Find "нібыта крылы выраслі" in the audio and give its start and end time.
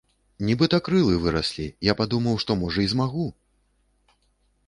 0.45-1.65